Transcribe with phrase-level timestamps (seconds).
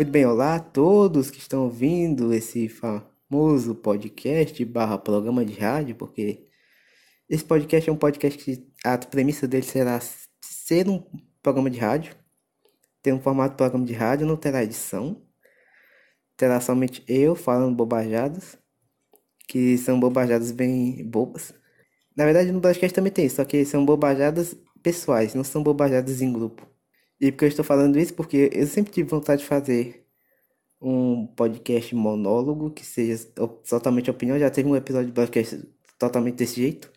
[0.00, 5.94] Muito bem, olá a todos que estão ouvindo esse famoso podcast barra programa de rádio,
[5.94, 6.48] porque
[7.28, 10.00] esse podcast é um podcast que a premissa dele será
[10.42, 11.04] ser um
[11.42, 12.16] programa de rádio,
[13.02, 15.22] ter um formato de programa de rádio, não terá edição,
[16.34, 18.56] terá somente eu falando bobajadas,
[19.46, 21.52] que são bobajadas bem bobas.
[22.16, 26.32] Na verdade, no podcast também tem, só que são bobajadas pessoais, não são bobajadas em
[26.32, 26.66] grupo.
[27.20, 28.14] E porque eu estou falando isso?
[28.14, 30.06] Porque eu sempre tive vontade de fazer
[30.80, 33.24] um podcast monólogo que seja
[33.68, 34.38] totalmente opinião.
[34.38, 36.90] Já teve um episódio de podcast totalmente desse jeito.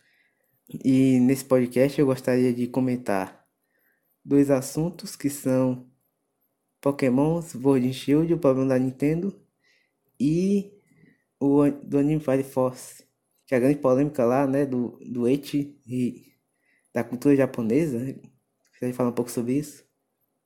[0.84, 3.46] E nesse podcast eu gostaria de comentar
[4.24, 5.90] dois assuntos que são
[6.82, 9.38] Pokémon Sword Shield, o problema da Nintendo,
[10.20, 10.72] e
[11.40, 13.04] o do anime Fire Force,
[13.46, 16.34] que é a grande polêmica lá, né, do, do Eti e
[16.94, 18.00] da cultura japonesa.
[18.00, 19.84] Gostaria de falar um pouco sobre isso.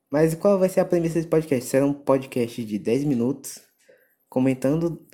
[0.09, 1.69] Mas qual vai ser a premissa desse podcast?
[1.69, 3.61] Será um podcast de 10 minutos,
[4.29, 5.05] comentando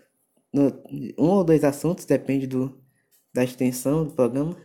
[0.54, 0.68] no,
[1.18, 2.80] um ou dois assuntos, depende do,
[3.34, 4.56] da extensão do programa.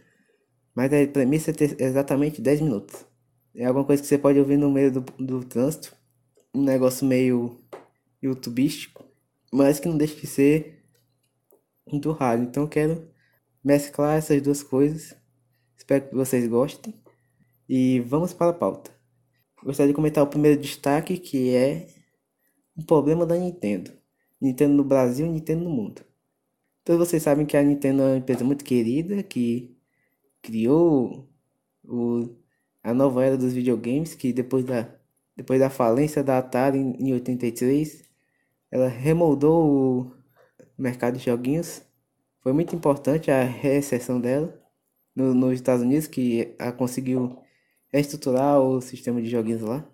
[0.75, 3.06] Mas a premissa é ter exatamente 10 minutos.
[3.55, 5.97] É alguma coisa que você pode ouvir no meio do, do trânsito.
[6.55, 7.61] Um negócio meio
[8.23, 9.05] youtubístico,
[9.53, 10.84] mas que não deixa de ser
[11.87, 12.43] muito raro.
[12.43, 13.11] Então eu quero
[13.65, 15.17] mesclar essas duas coisas.
[15.77, 16.95] Espero que vocês gostem.
[17.69, 18.98] E vamos para a pauta.
[19.62, 21.89] Gostaria de comentar o primeiro destaque, que é
[22.77, 23.92] o problema da Nintendo.
[24.41, 26.03] Nintendo no Brasil e Nintendo no mundo.
[26.84, 29.77] Todos vocês sabem que a Nintendo é uma empresa muito querida, que
[30.41, 31.28] criou
[31.84, 32.31] o,
[32.83, 34.89] a nova era dos videogames, que depois da,
[35.37, 38.05] depois da falência da Atari em, em 83,
[38.70, 40.12] ela remoldou o
[40.78, 41.83] mercado de joguinhos.
[42.41, 44.59] Foi muito importante a recessão dela
[45.15, 47.39] no, nos Estados Unidos, que a conseguiu
[47.92, 49.84] reestruturar o sistema de joguinhos lá.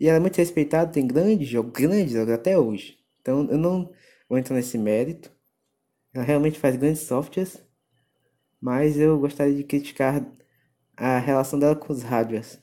[0.00, 2.98] E ela é muito respeitada, tem grandes jogos, grandes jogos até hoje.
[3.20, 3.90] Então eu não
[4.28, 5.30] vou entrar nesse mérito.
[6.14, 7.62] Ela realmente faz grandes softwares,
[8.60, 10.24] mas eu gostaria de criticar
[10.96, 12.60] a relação dela com os hardwares.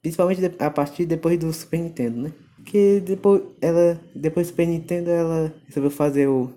[0.00, 2.32] Principalmente a partir depois do Super Nintendo, né?
[2.64, 6.52] Que depois ela depois do Super Nintendo ela resolveu fazer o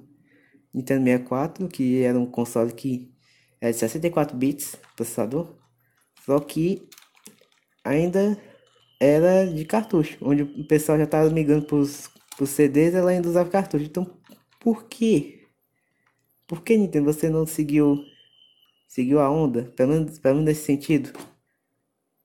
[0.73, 3.11] Nintendo 64, que era um console que
[3.59, 5.55] era de 64 bits processador.
[6.25, 6.87] Só que
[7.83, 8.37] ainda
[8.99, 12.09] era de cartucho, onde o pessoal já estava migrando para os
[12.49, 13.85] CDs, ela ainda usava cartucho.
[13.85, 14.19] Então,
[14.59, 15.47] por quê?
[16.47, 18.03] Por que Nintendo você não seguiu
[18.87, 21.13] seguiu a onda, pelo menos, pelo menos nesse sentido?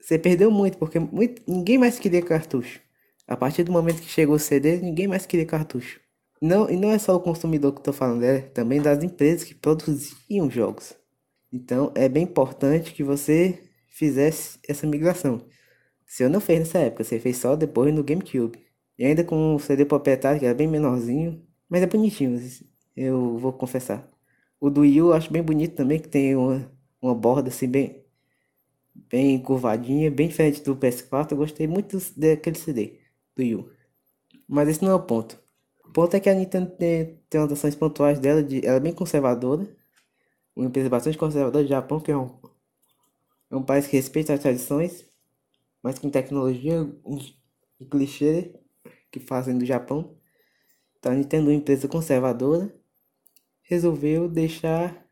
[0.00, 2.80] Você perdeu muito, porque muito, ninguém mais queria cartucho.
[3.26, 6.00] A partir do momento que chegou o CD, ninguém mais queria cartucho.
[6.40, 9.54] Não, e não é só o consumidor que estou falando, é também das empresas que
[9.54, 10.94] produziam jogos.
[11.52, 13.62] Então é bem importante que você
[13.94, 15.46] fizesse essa migração.
[16.06, 18.58] Se eu não fez nessa época, você fez só depois no GameCube.
[18.98, 22.40] E ainda com o CD proprietário, que era bem menorzinho, mas é bonitinho,
[22.96, 24.08] eu vou confessar.
[24.60, 28.04] O do Wii eu acho bem bonito também, que tem uma, uma borda assim bem,
[28.94, 31.32] bem curvadinha, bem diferente do PS4.
[31.32, 33.00] Eu gostei muito daquele CD
[33.36, 33.70] do Wii U.
[34.48, 35.38] Mas esse não é o ponto.
[35.84, 38.80] O ponto é que a Nintendo tem, tem umas ações pontuais dela, de, ela é
[38.80, 39.66] bem conservadora.
[40.56, 42.28] Uma empresa bastante conservadora do Japão, que é um
[43.54, 45.06] é um país que respeita as tradições,
[45.80, 46.92] mas com tecnologia
[47.78, 48.52] e clichê
[49.12, 50.16] que fazem do Japão.
[50.98, 52.74] Então a Nintendo, uma empresa conservadora,
[53.62, 55.06] resolveu deixar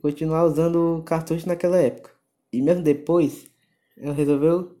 [0.00, 2.10] continuar usando cartucho naquela época.
[2.50, 3.50] E mesmo depois,
[3.98, 4.78] ela resolveu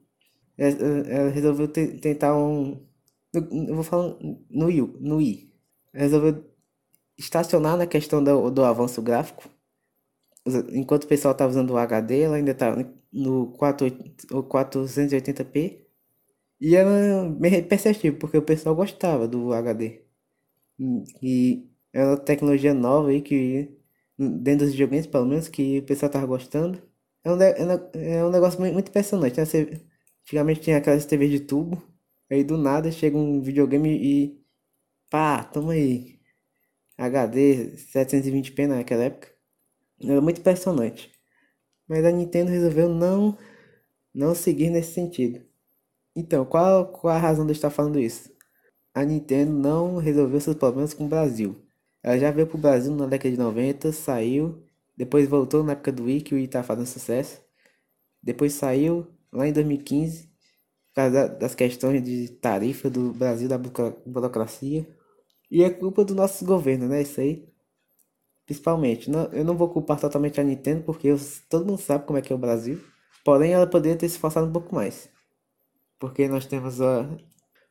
[0.56, 2.86] ela resolveu tentar um
[3.34, 4.16] eu vou falar
[4.48, 5.52] no Wii, no Wii.
[5.92, 6.44] Resolveu
[7.18, 9.50] estacionar na questão do, do avanço gráfico
[10.72, 15.80] enquanto o pessoal estava usando o HD, ela ainda estava no 480p.
[16.60, 16.90] E era
[17.30, 20.02] bem perceptível, porque o pessoal gostava do HD.
[21.22, 23.70] E é uma tecnologia nova aí que,
[24.18, 26.82] dentro dos videogames, pelo menos, que o pessoal tava gostando.
[27.24, 27.38] É um,
[27.94, 29.44] é um negócio muito impressionante, né?
[29.46, 29.80] Você,
[30.22, 31.82] antigamente tinha aquelas TVs de tubo,
[32.30, 34.40] aí do nada chega um videogame e.
[35.10, 36.20] pá, toma aí.
[36.98, 39.33] HD 720p naquela época.
[40.00, 41.10] Era muito impressionante.
[41.88, 43.36] Mas a Nintendo resolveu não,
[44.14, 45.42] não seguir nesse sentido.
[46.16, 48.32] Então, qual, qual a razão de eu estar falando isso?
[48.94, 51.56] A Nintendo não resolveu seus problemas com o Brasil.
[52.02, 54.64] Ela já veio pro Brasil na década de 90, saiu,
[54.96, 57.42] depois voltou na época do Wii, que o Wii tá fazendo sucesso.
[58.22, 64.86] Depois saiu lá em 2015, por causa das questões de tarifa do Brasil, da burocracia.
[65.50, 67.02] E é culpa do nosso governo, né?
[67.02, 67.48] Isso aí.
[68.46, 71.16] Principalmente, não, eu não vou culpar totalmente a Nintendo, porque eu,
[71.48, 72.80] todo mundo sabe como é que é o Brasil.
[73.24, 75.08] Porém, ela poderia ter se esforçado um pouco mais.
[75.98, 77.08] Porque nós temos a,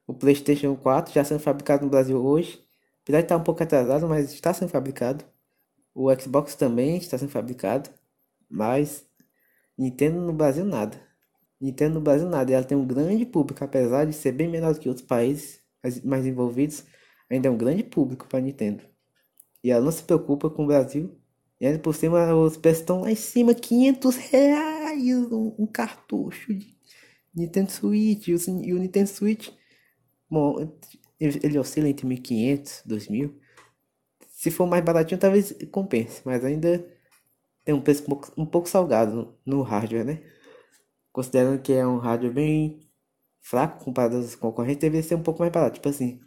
[0.07, 2.63] O PlayStation 4 já sendo fabricado no Brasil hoje.
[3.03, 5.25] Apesar de estar um pouco atrasado, mas está sendo fabricado.
[5.95, 7.89] O Xbox também está sendo fabricado.
[8.49, 9.05] Mas
[9.77, 10.99] Nintendo no Brasil nada.
[11.61, 12.53] Nintendo no Brasil nada.
[12.53, 15.61] Ela tem um grande público, apesar de ser bem menor do que outros países
[16.03, 16.85] mais envolvidos.
[17.29, 18.83] Ainda é um grande público para Nintendo.
[19.63, 21.17] E ela não se preocupa com o Brasil.
[21.59, 26.53] E ainda por cima os preços estão lá em cima, 500 reais um, um cartucho
[26.53, 26.75] de
[27.33, 28.27] Nintendo Switch.
[28.27, 29.49] E o, e o Nintendo Switch,
[30.29, 30.59] bom,
[31.19, 33.33] ele, ele oscila entre 1.500, 2.000.
[34.29, 36.85] Se for mais baratinho, talvez compense, mas ainda
[37.63, 39.15] tem um preço um pouco, um pouco salgado
[39.45, 40.21] no, no hardware, né?
[41.13, 42.89] Considerando que é um hardware bem
[43.41, 46.19] fraco comparado aos concorrentes, deveria ser um pouco mais barato, tipo assim,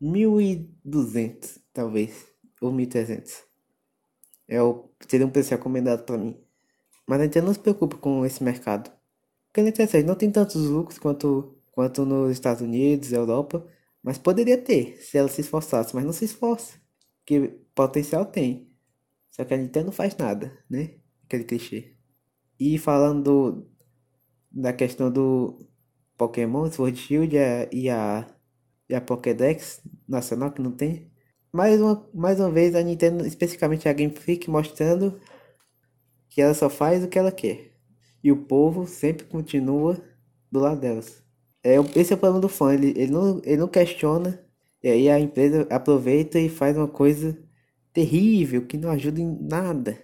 [0.00, 2.26] 1.200 talvez,
[2.68, 3.44] 1.300.
[4.48, 6.36] É o, seria um preço recomendado para mim.
[7.06, 8.90] Mas a Nintendo não se preocupa com esse mercado.
[9.46, 13.66] Porque a Nintendo não tem tantos lucros quanto, quanto nos Estados Unidos, Europa,
[14.02, 16.80] mas poderia ter se ela se esforçasse, mas não se esforça.
[17.24, 18.70] Que potencial tem.
[19.30, 20.94] Só que a Nintendo não faz nada, né?
[21.24, 21.94] Aquele clichê.
[22.58, 23.68] E falando
[24.50, 25.58] da questão do
[26.16, 27.36] Pokémon, Sword Shield
[27.72, 28.26] e a,
[28.88, 31.09] e a Pokédex nacional que não tem.
[31.52, 35.20] Mais uma, mais uma vez a Nintendo, especificamente a Game Freak, mostrando
[36.28, 37.72] que ela só faz o que ela quer.
[38.22, 40.00] E o povo sempre continua
[40.50, 41.22] do lado delas.
[41.62, 44.40] É, esse é o problema do fã, ele, ele, não, ele não questiona,
[44.82, 47.36] e aí a empresa aproveita e faz uma coisa
[47.92, 49.98] terrível que não ajuda em nada.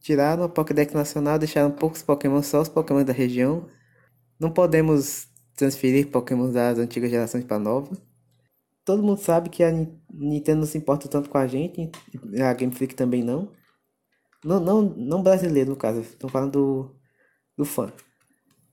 [0.00, 3.66] Tiraram a Pokédex Nacional, deixaram poucos Pokémon, só os Pokémon da região.
[4.38, 7.96] Não podemos transferir Pokémon das antigas gerações para nova.
[8.84, 9.70] Todo mundo sabe que a
[10.12, 11.90] Nintendo não se importa tanto com a gente,
[12.42, 13.52] a Game Freak também não.
[14.44, 16.96] Não, não, não brasileiro no caso, estou falando do,
[17.56, 17.92] do fã.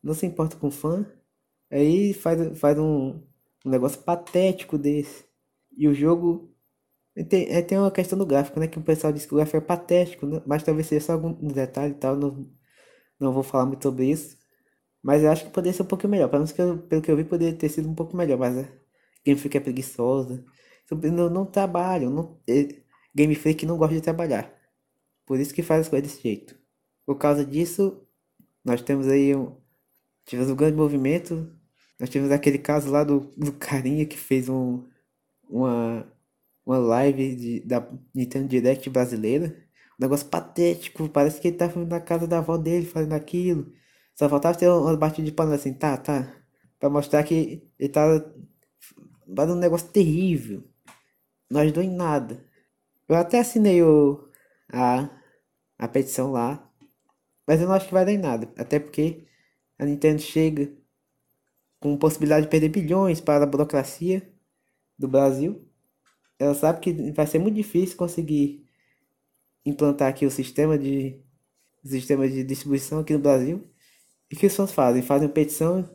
[0.04, 1.06] Não se importa com o fã,
[1.72, 3.22] aí faz, faz um,
[3.66, 5.26] um negócio patético desse.
[5.78, 6.52] E o jogo
[7.30, 8.68] tem, é, tem uma questão do gráfico, né?
[8.68, 10.42] Que o pessoal diz que o gráfico é patético, né?
[10.46, 12.16] mas talvez seja só algum detalhe e tal.
[12.16, 12.50] Não,
[13.20, 14.38] não vou falar muito sobre isso.
[15.04, 16.30] Mas eu acho que poderia ser um pouco melhor.
[16.30, 18.38] Pelo menos que eu, pelo que eu vi, poderia ter sido um pouco melhor.
[18.38, 18.68] Mas a
[19.26, 20.44] Game Freak é preguiçosa.
[20.92, 22.12] Não, não trabalham.
[22.12, 22.82] Não, é,
[23.16, 24.54] Game Freak não gosta de trabalhar.
[25.26, 26.58] Por isso que faz as coisas desse jeito.
[27.06, 28.06] Por causa disso,
[28.64, 29.56] nós temos aí um.
[30.26, 31.52] Tivemos um grande movimento.
[32.00, 34.88] Nós tivemos aquele caso lá do, do carinha que fez um,
[35.50, 36.12] uma
[36.66, 39.56] uma live de, da Nintendo Direct brasileira.
[40.00, 43.72] Um negócio patético, parece que ele tava na casa da avó dele fazendo aquilo.
[44.16, 46.34] Só faltava ter umas batidas de pano assim, tá, tá.
[46.80, 48.34] Pra mostrar que ele tava
[49.36, 50.64] fazendo um negócio terrível.
[51.50, 52.44] Não ajudou em nada.
[53.08, 54.30] Eu até assinei o,
[54.72, 55.10] a,
[55.78, 56.68] a petição lá.
[57.48, 58.52] Mas eu não acho que vai dar em nada.
[58.58, 59.26] Até porque
[59.78, 60.72] a Nintendo chega
[61.80, 64.32] com possibilidade de perder bilhões para a burocracia
[64.98, 65.72] do Brasil
[66.42, 68.66] ela sabe que vai ser muito difícil conseguir
[69.64, 71.22] implantar aqui o sistema de
[71.84, 73.64] o sistema de distribuição aqui no Brasil.
[74.30, 75.04] E o que os fãs fazem?
[75.04, 75.88] Fazem petição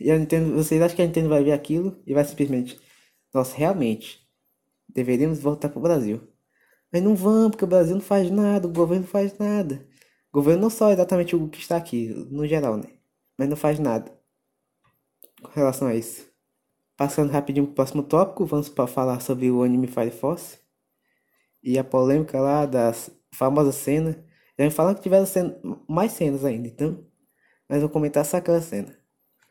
[0.00, 2.80] e a Nintendo, vocês acham que a Nintendo vai ver aquilo e vai simplesmente,
[3.32, 4.20] nós realmente
[4.88, 6.20] deveríamos voltar para o Brasil.
[6.92, 9.86] Mas não vão, porque o Brasil não faz nada, o governo não faz nada.
[10.32, 12.88] O governo não só exatamente o que está aqui, no geral, né?
[13.38, 14.12] Mas não faz nada
[15.42, 16.30] com relação a isso.
[16.96, 20.58] Passando rapidinho pro próximo tópico, vamos para falar sobre o anime Fire Force
[21.62, 24.16] e a polêmica lá das famosas cenas.
[24.58, 27.04] Já me falaram que tiveram cena, mais cenas ainda, então.
[27.68, 29.01] Mas vou comentar só aquela cena.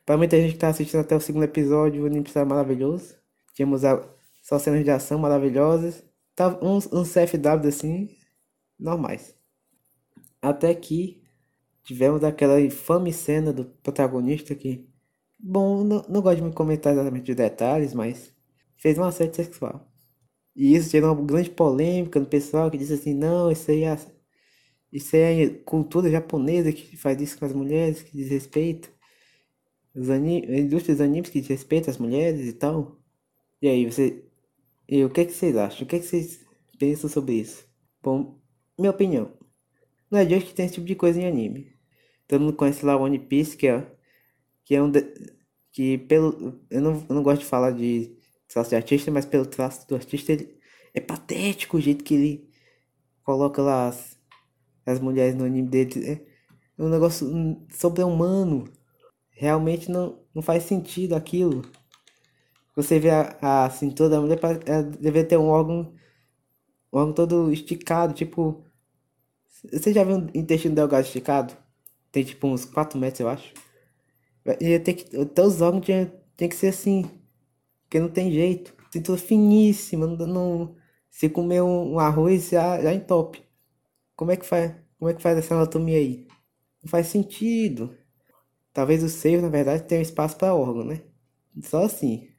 [0.05, 3.15] Para muita gente que tá assistindo até o segundo episódio, o anime está maravilhoso.
[3.53, 4.03] Tínhamos a,
[4.43, 6.03] só cenas de ação maravilhosas.
[6.35, 8.09] Tava uns, uns CFW assim,
[8.79, 9.35] normais.
[10.41, 11.21] Até que
[11.83, 14.91] tivemos aquela infame cena do protagonista que
[15.43, 18.31] Bom, não, não gosto de me comentar exatamente de detalhes, mas
[18.77, 19.91] fez um assédio sexual.
[20.55, 23.97] E isso gerou uma grande polêmica no pessoal que disse assim, não, isso aí é,
[24.91, 28.89] isso aí é cultura japonesa que faz isso com as mulheres, que desrespeita.
[29.95, 32.99] Os anim, a indústria dos animes que desrespeita as mulheres e tal.
[33.61, 34.23] E aí, você.
[34.87, 35.83] E o que, é que vocês acham?
[35.83, 36.39] O que, é que vocês
[36.77, 37.65] pensam sobre isso?
[38.01, 38.39] Bom,
[38.77, 39.31] minha opinião.
[40.09, 41.73] Não é de hoje que tem esse tipo de coisa em anime.
[42.27, 43.85] Todo mundo conhece lá One Piece, que é
[44.63, 45.01] que é um de,
[45.71, 48.15] que pelo eu não, eu não gosto de falar de
[48.47, 50.57] traço de artista, mas pelo traço do artista ele
[50.93, 52.49] é patético o jeito que ele
[53.23, 54.17] coloca lá as,
[54.85, 56.11] as mulheres no anime dele é,
[56.77, 57.27] é um negócio
[57.69, 58.65] sobre-humano
[59.41, 61.63] realmente não, não faz sentido aquilo
[62.75, 65.93] você vê a, a cintura da mulher ela deve ter um órgão
[66.93, 68.63] um órgão todo esticado tipo
[69.71, 71.55] você já viu um intestino delgado esticado
[72.11, 73.53] tem tipo uns 4 metros eu acho
[74.59, 75.17] Ia ter que.
[75.17, 77.03] Até os órgãos tinha, tinha que ser assim.
[77.83, 78.73] Porque não tem jeito.
[78.91, 80.75] Cintura finíssima, não, não
[81.09, 83.43] se comer um, um arroz já, já entope.
[84.15, 84.75] Como é que faz?
[84.99, 86.27] Como é que faz essa anatomia aí?
[86.83, 87.95] Não faz sentido.
[88.73, 91.01] Talvez o seio, na verdade, tenha espaço para órgão, né?
[91.63, 92.29] Só assim.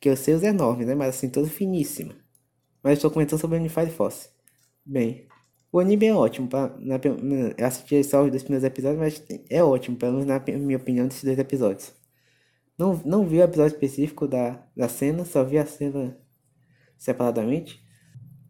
[0.00, 0.94] Que o seio é enorme, né?
[0.94, 2.14] Mas assim, todo finíssima.
[2.82, 4.28] Mas estou comentando sobre o Fire Force.
[4.84, 5.28] Bem,
[5.70, 6.48] o anime é ótimo.
[6.48, 6.96] Pra, na,
[7.66, 11.24] assisti só os dois primeiros episódios, mas é ótimo, pelo menos na minha opinião, desses
[11.24, 11.92] dois episódios.
[12.76, 16.18] Não, não vi o episódio específico da, da cena, só vi a cena
[16.98, 17.82] separadamente.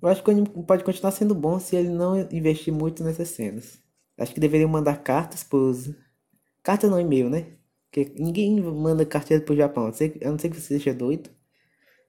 [0.00, 3.28] Eu acho que o anime pode continuar sendo bom se ele não investir muito nessas
[3.28, 3.80] cenas.
[4.18, 5.90] Acho que deveriam mandar cartas pros.
[6.62, 7.56] Carta não, e-mail, né?
[7.90, 9.84] Porque ninguém manda carteira pro Japão.
[9.84, 11.30] A não ser, não que você seja doido.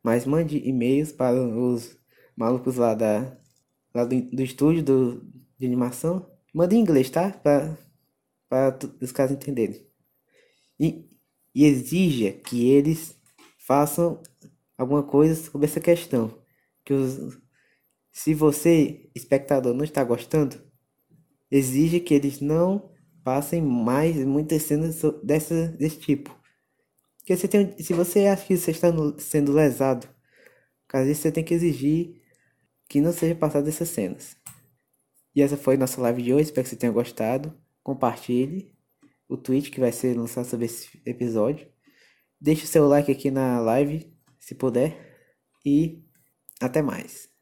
[0.03, 1.97] Mas mande e-mails para os
[2.35, 3.37] malucos lá da.
[3.93, 5.21] Lá do, do estúdio do,
[5.57, 6.29] de animação.
[6.53, 7.31] Manda em inglês, tá?
[7.31, 7.77] Para
[8.53, 9.83] para os caras entenderem.
[10.79, 11.09] E,
[11.55, 13.17] e exija que eles
[13.57, 14.21] façam
[14.77, 16.39] alguma coisa sobre essa questão.
[16.85, 17.39] Que os,
[18.11, 20.61] se você, espectador, não está gostando,
[21.49, 22.92] exige que eles não
[23.23, 26.35] passem mais muitas cenas dessa, desse tipo.
[27.17, 30.07] Porque você tem, se você acha que você está sendo lesado,
[30.93, 32.21] às vezes você tem que exigir
[32.87, 34.37] que não seja passado essas cenas.
[35.35, 37.57] E essa foi nossa live de hoje, espero que você tenha gostado.
[37.81, 38.71] Compartilhe
[39.27, 41.67] o tweet que vai ser lançado sobre esse episódio.
[42.39, 44.95] Deixe o seu like aqui na live, se puder.
[45.65, 46.03] E
[46.61, 47.32] até mais.